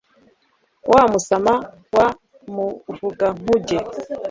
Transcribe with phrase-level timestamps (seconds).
[0.91, 1.53] wa musama
[1.95, 2.07] wa
[2.53, 3.77] muvugankuge